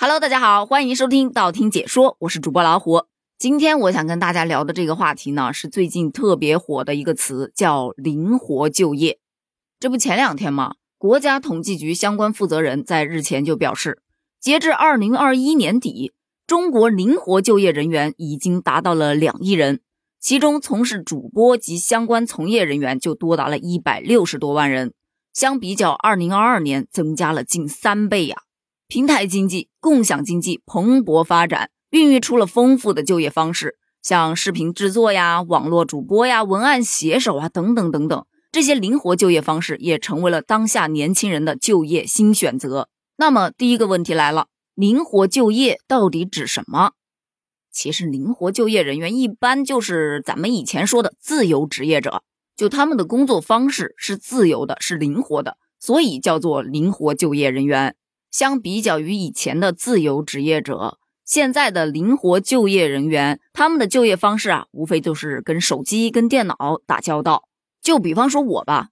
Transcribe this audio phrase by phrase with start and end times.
[0.00, 3.06] Hello，大家好，欢迎收听道听解说，我是主播老虎。
[3.36, 9.18] 今天我想跟大家聊的这个话题呢，是最近特别火的一个词，叫灵活就业。
[9.80, 14.00] 这不前两天嘛，国家统计局相关负责人在日前就表示，
[14.40, 16.12] 截至二零二一年底，
[16.46, 19.80] 中国灵活就业人员已经达到了两亿人，
[20.20, 24.94] 其中从事主播及相关从业人员就多达了一百六十多万人，
[25.34, 28.36] 相比较二零二二年增加了近三倍呀。
[28.88, 38.24] 平台经济、共享经济蓬勃发展，孕育出了丰富的就业方式，像视频制作呀、网络主播呀、文案写手啊等等等等。
[38.50, 42.88] 这些灵活就业方式也成为了当下年轻人的就业新选择。
[43.18, 46.92] 那么，第一个问题来了：灵活就业到底指什么？
[47.70, 52.22] 其实，灵活就业人员一般就是咱们以前说的自由职业者，
[52.56, 57.94] 就他们的工作方式是自由的，是灵活的，所以叫做灵活就业人员。
[58.30, 67.48] 相比较于以前的自由职业者，现在的灵活就业人员，他们的就业方式啊，无非就是跟手机、跟电脑打交道。
[67.80, 68.88] 就比方说我吧，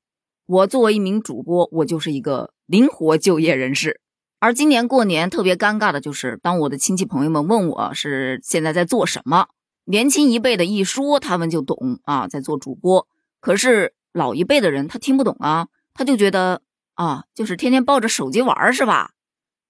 [0.46, 4.00] 我作为一名主播，我就是一个灵活就业人士。
[4.38, 9.48] 而今年过年特别尴尬的就是，当我的亲戚朋友们问我是现在在做什么，
[9.86, 13.08] 年轻一辈的一说，他们就懂啊，在做主播。
[13.40, 16.62] 可是老一辈的人他听不懂啊，他就觉得
[16.94, 19.12] 啊，就是天天抱着手机玩是吧？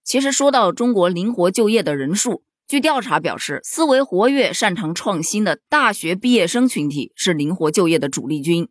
[0.07, 8.69] 其实说到中国灵活就业的人数，据调查表示，思维活跃、擅长创新的大学毕业生群体是灵活就业的主力军。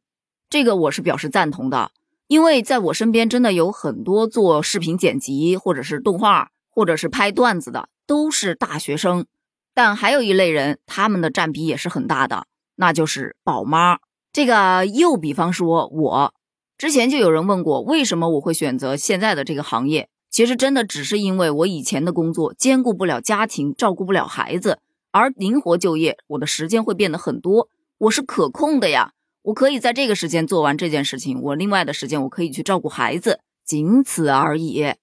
[0.49, 1.91] 这个我是表示赞同的，
[2.27, 9.25] 因为在我身边真的有很多做视频剪辑，或者是动画，或者是拍段子的，都是大学生。
[9.73, 13.99] 但还有一类人，他们的占比也是很大的，那就是宝妈。
[14.31, 16.33] 这个又比方说我，
[16.77, 20.07] 之前就有人问过，为什么我会选择现在的这个行业？
[20.35, 24.79] 其实真的只是因为我以前的工作兼顾不了家庭，照顾不了孩子，
[25.11, 27.69] 而灵活就业，我的时间会变得很多，
[27.99, 34.95] 我是可控的呀，我可以在这个时间做完这件事情，我另外的时间我可以去照顾孩子，仅此而已。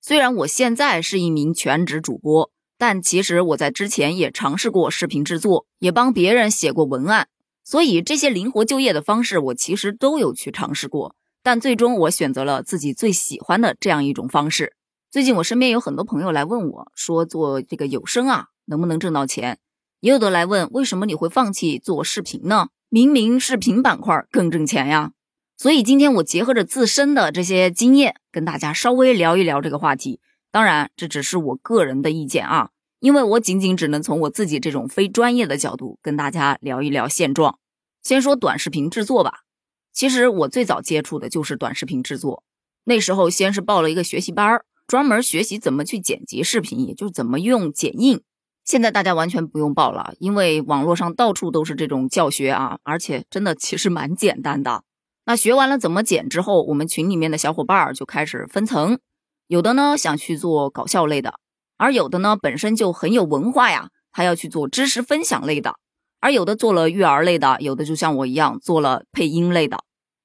[0.00, 7.28] 虽然我现在是一名全职主播，但其实我在之前也尝试过视频制作，也帮别人写过文案，
[7.62, 11.14] 所以这些灵活就业的方式，我其实都有去尝试过。
[11.44, 14.74] 但最终我选择了自己最喜欢的这样一种方式。
[15.12, 19.58] 最近我身边有很多朋友来问我，说做这个有声啊，能不能挣到钱？
[20.00, 22.68] 也有的来问，为什么你会放弃做视频呢？
[22.88, 25.12] 明明视频板块更挣钱呀。
[25.58, 30.18] 所以今天我结合着自身的这些经验，跟大家稍微聊一聊这个话题。
[30.50, 37.58] 当然，这只是我个人的意见啊，因为我仅仅只能从我自己这种非专业的角度跟大家聊一聊现状。
[38.02, 39.40] 先说短视频制作吧。
[39.92, 42.44] 其实我最早接触的就是短视频制作，
[42.84, 48.20] 那时候先是报了一个学习班儿专门学习怎么去剪辑视频，也就是怎么用剪映。
[48.62, 54.84] 现在大家完全不用报了，因为网络上到处都是这种教学啊，而且真的其实蛮简单的。
[55.24, 58.98] 那学完了怎么剪之后，我们群里面的小伙伴就开始分层，
[59.46, 61.36] 有的呢想去做搞笑类的，
[61.78, 65.76] 而有的呢本身就很有文化呀，他要去做知识分享类的。
[66.20, 69.78] 而有的做了育儿类的，有的就像我一样做了配音类的。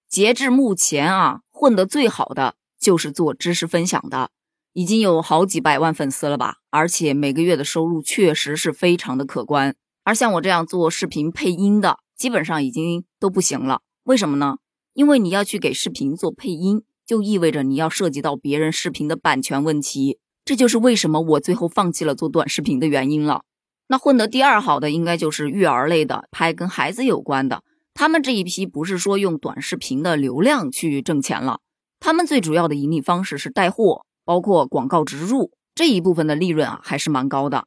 [0.09, 4.29] 截至目前啊，混得最好的就是做知识分享的，
[4.77, 6.57] 已经有好几百万粉丝了吧？
[6.69, 9.75] 而且每个月的收入确实是非常的可观。
[10.03, 13.81] 而像我这样做视频配音的，基本上已经都不行了。
[14.03, 14.57] 为什么呢？
[14.93, 20.19] 因为你要去给视频做配音，就意味着你要涉及到别人视频的版权问题。
[20.45, 23.41] 这就是为什么我最后放弃了做短视频的原因了。
[23.87, 27.63] 那混得第二好的应该就是育儿类的，拍跟孩子有关的。
[27.95, 31.61] 他们这一批不是说用短视频的流量去挣钱了，
[31.99, 37.65] 他们最主要的盈利方式是带货，包括广告植入这一部分的利润啊还是蛮高的。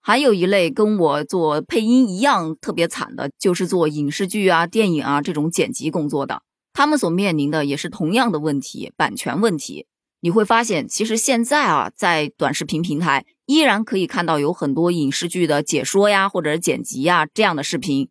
[0.00, 9.86] 还有一类跟我做配音一样特别惨的，就是做影视剧啊、电影啊这种剪辑工作的，他们所面临的也是同样的问题，版权问题。
[10.20, 18.08] 你会发现，其实现在啊，在短视频平台依然可以看到有很多影视剧的解说呀，或者剪辑呀这样的视频。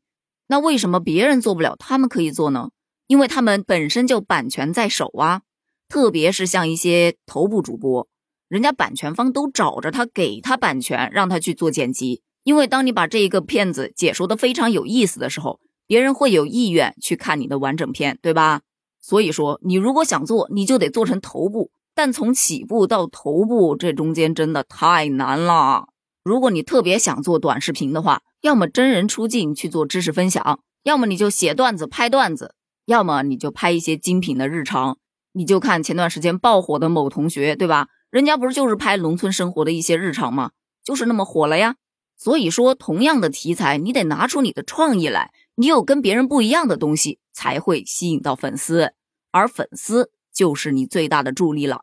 [0.47, 2.71] 那为什么别人做不了，他们可以做呢？
[3.07, 5.43] 因为他们本身就版权在手啊。
[5.87, 8.07] 特别是像一些头部主播，
[8.47, 12.21] 人家版权方都找着他，给他版权，让他去做剪辑。
[12.43, 18.61] 因为当你把这一个片子解说的非常有意思的时候，别人会有意愿去看你的完整片，对吧？
[19.01, 21.71] 所以说，你如果想做，你就得做成头部。
[21.93, 25.87] 但从起步到头部，这中间真的太难了。
[26.23, 32.55] 如果你特别想做短视频的话，要么真人出镜去做知识分享，要么你就写段子拍段子，
[32.85, 34.97] 要么你就拍一些精品的日常。
[35.35, 37.89] 你就看前段时间爆火的某同学，对吧？
[38.09, 40.51] 人家不是就是拍农村生活的一些日常吗？
[40.81, 41.75] 就是那么火了呀。
[42.17, 48.93] 所以说，同样的题材，你得拿出你的创意来，你有跟别人不一样的东西，才会吸引到粉丝，
[49.31, 51.81] 而粉丝就是你最大的助力了。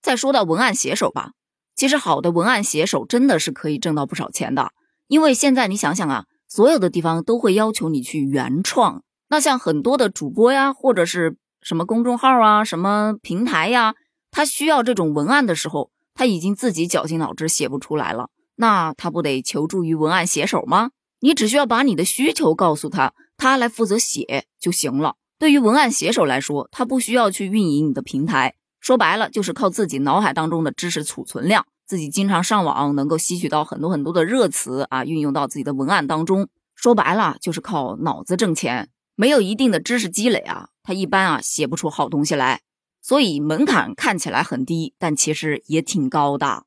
[0.00, 1.32] 再说到文案写手吧，
[1.74, 4.70] 其实好的文案写手真的是可以挣到不少钱的，
[5.08, 9.02] 因为现在你想想啊，所有的地方都会要求你去原创。
[9.28, 13.96] 那像很多的主播呀，或者是什么公众号啊、什么平台呀，
[14.30, 20.90] 他需要这种文案的时候，他已经自己绞尽脑汁写不出来了，那他不得求助于文案写手吗？
[21.18, 25.16] 你只需要把你的需求告诉他，他来负责写就行了。
[25.40, 36.48] 对于文案写手来说，他不需要去运营你的平台，说白了就是靠自己脑海当中的知识储存量，自己经常上网能够吸取到很多很多的热词啊，运用到自己的文案当中。
[36.76, 38.90] 说白了就是靠脑子挣钱。
[39.16, 42.60] 没有一定的知识积累啊，他一般啊写不出好东西来，
[43.00, 46.64] 所以门槛看起来很低，但其实也挺高的。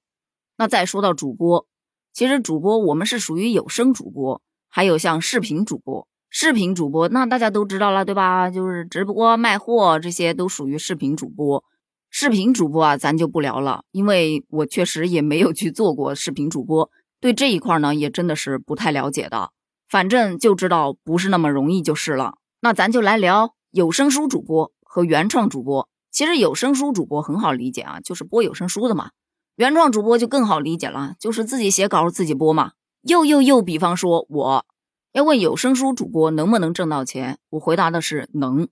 [0.57, 1.68] 那再说到主播，
[2.12, 6.07] 其实主播我们是属于有声主播，还有像视频主播。
[6.31, 8.50] 视频主播那大家都知道了，对吧？
[8.50, 11.63] 就是直播卖货这些都属于视频主播。
[12.10, 19.51] 视频主播啊，咱就不聊了，因为我确实也没有去做过视频主播，对这一块呢也真的是不太了解的。
[19.89, 22.36] 反正就知道不是那么容易就是了。
[22.62, 25.89] 那咱就来聊有声书主播和原创主播。
[26.12, 29.12] 其实有声书主播很好理解啊，就是播有声书的嘛。
[29.56, 32.71] 原创主播就更好理解了，就是自己写稿自己播嘛。
[33.01, 34.65] 又又又，比方说我
[35.12, 38.68] 要问有声书主播能不能挣到钱，我回答的是能，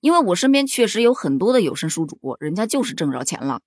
[0.00, 3.60] 因为我身边确实有很多的有声书主播，人家就是挣着钱了。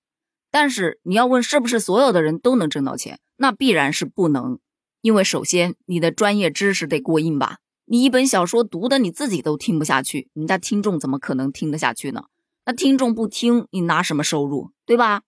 [0.50, 4.58] 但是你要问是不是所有的人都能挣到钱，那必然是不能，
[5.00, 7.58] 因为首先你的专业知识得过硬吧。
[7.86, 12.24] 你一本小说读的你自己都听不下去，人家听众怎么可能听得下去呢？
[12.64, 14.70] 那听众不听，你拿什么收入？
[14.86, 15.22] 对吧？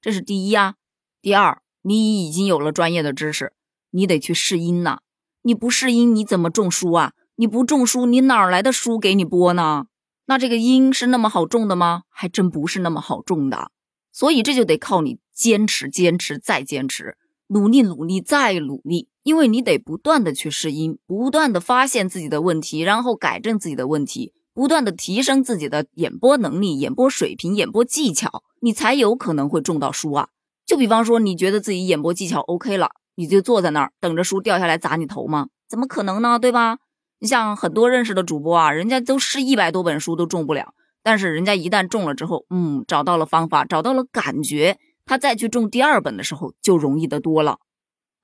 [0.00, 0.74] 这是第一啊。
[1.20, 3.52] 第二，你已经有了专业的知识，
[3.90, 5.00] 你得去试音呐。
[5.42, 7.12] 你不试音，你怎么种书啊？
[7.36, 9.86] 你不种书，你哪来的书给你播呢？
[10.26, 12.02] 那这个音是那么好种的吗？
[12.08, 13.70] 还真不是那么好种的。
[14.12, 17.16] 所以这就得靠你坚持、坚持再坚持，
[17.48, 19.08] 努力、努力再努力。
[19.24, 30.28] 因为你得不断的去试音，不断的发现自己的问题，然后改正自己的问题，不断的提升自己的演播能力、演播水平、演播技巧，你才有可能会中到书啊。
[30.64, 35.48] 就比方说，你觉得自己演播技巧 OK 了，你就坐在那儿等着书掉下来砸你头吗？
[35.68, 36.38] 怎么可能呢？
[36.38, 36.78] 对吧？
[37.18, 40.72] 你像很多认识的主播啊，人家都试一百多本书都中不了，
[41.02, 47.60] 但是人家一旦中了之后，嗯，找到了方法，找到了感觉，他再去中第二本的时候就容易得多了。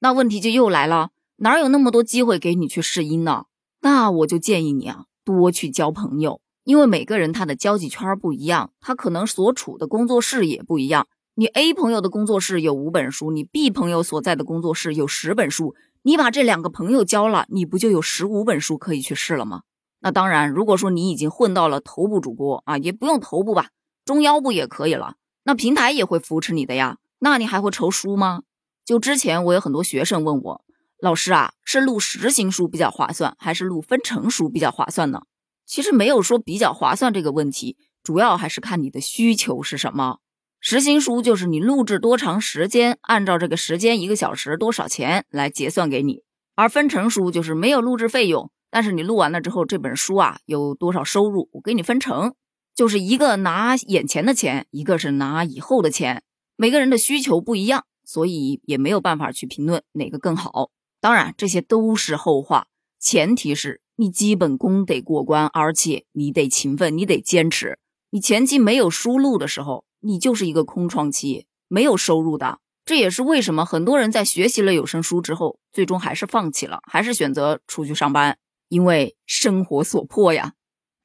[0.01, 3.47] 那问题就又来了，哪有那么多机会给你去试音呢？
[3.81, 11.07] 那我就建议你啊，多去交朋友，因为每个人他的交际圈不一样，他可能所处的工作室也不一样。
[11.37, 19.63] 你 A 朋友的工作室有五本书，你 B 朋友所在的工作室有十本书，你把这两个朋友交了，你不就有十五本书可以去试了吗？
[20.01, 23.71] 那当然，如果说你已经混到了头部主播啊，也不用头部吧，
[24.05, 28.43] 中腰部也可以了，那平台也会扶持你的呀，那你还会愁书吗？
[28.85, 30.65] 就之前我有很多学生问我，
[31.01, 35.23] 老师啊，是录实心书比较划算，还是录分成书比较划算呢？
[35.67, 40.19] 其实没有说比较划算这个问题，主要还是看你的需求是什么。
[40.61, 46.23] 实心书就是你录制多长时间，按照这个时间一个小时多少钱来结算给你；
[46.55, 52.35] 而分成书就是没有录制费用，但是你录完了之后这本书啊有多少收入，我给你分成，
[52.75, 56.23] 就是一个拿眼前的钱，一个是拿以后的钱。
[56.57, 57.85] 每个人的需求不一样。
[58.07, 60.71] 所以也没有办法去评论哪个更好。
[61.01, 62.67] 当然，这些都是后话，
[63.01, 67.79] 前提是你基本功得过关，而且你得勤奋，你得坚持。
[68.11, 72.59] 你前期没有输入的时候，你就是一个空窗期，没有收入的。
[72.85, 78.37] 这也是为什么很多人在学习了有声书之后，最终还是放弃了，还是选择出去上班，
[78.69, 80.53] 因为生活所迫呀。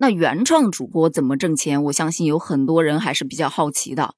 [0.01, 1.83] 那原创主播怎么挣钱？
[1.83, 4.15] 我相信有很多人还是比较好奇的。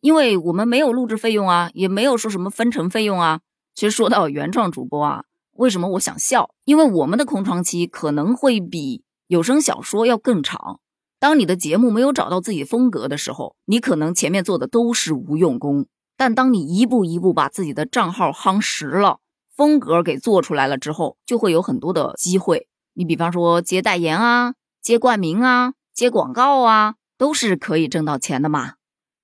[0.00, 3.40] 因为我们没有录制费用啊，也没有说什么分成费用啊。
[3.74, 6.48] 其实说到原创主播啊，为什么我想笑？
[6.64, 10.80] 因为我们的空窗期可能会比有声小说要更长。
[11.20, 15.86] 当你的节目没有找到自己风格的时候，你可能前面做的都是无用功。
[16.16, 19.18] 但当你一步一步把自己的账号夯实了，
[19.54, 22.66] 风格给做出来了之后，就会有很多的机会。
[22.94, 24.54] 你比方说接代言啊，
[24.88, 28.76] 接冠名啊，接广告啊，都是可以挣到钱的嘛。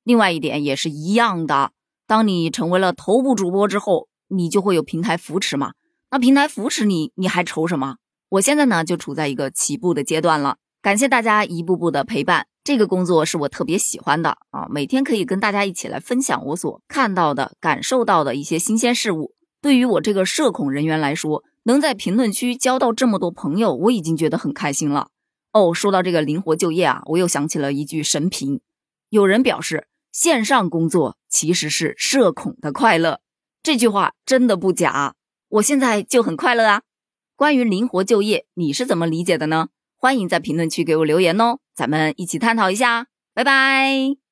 [0.02, 1.71] 另外一点也是一样的，
[2.06, 5.73] 当你成为了头部主播之后，你就会有平台扶持嘛。
[6.11, 7.97] 那平台扶持你，你还愁什么？
[8.28, 12.47] 我现在呢就处在一个起步的阶段了，感谢大家一步步的陪伴。
[12.62, 19.33] 这个工作是我特别喜欢的啊，每天可以跟大家一起来分享我所看到的、感受到的一些新鲜事物。
[19.62, 25.09] 对于我这个社恐人员来说，能在评论区交到这么多朋友，我已经觉得很开心了。
[25.54, 28.61] 哦，说到这个灵活就业啊，我又想起了一句神评，
[29.08, 33.20] 有人表示线上工作其实是社恐的快乐，
[33.62, 35.14] 这句话真的不假。
[35.49, 36.82] 我现在就很快乐啊。
[37.37, 39.68] 关于灵活就业，你是怎么理解的呢？
[39.96, 43.06] 欢迎在评论区给我留言哦，咱们一起探讨一下。
[43.32, 44.24] 拜拜。